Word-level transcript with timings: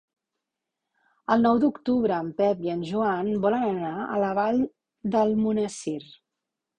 El 1.33 1.41
nou 1.47 1.59
d'octubre 1.63 2.15
en 2.27 2.31
Pep 2.39 2.63
i 2.67 2.71
en 2.75 2.81
Joan 2.91 3.29
volen 3.43 3.65
anar 3.67 3.91
a 4.07 4.17
la 4.23 4.31
Vall 4.39 4.63
d'Almonesir. 5.17 5.99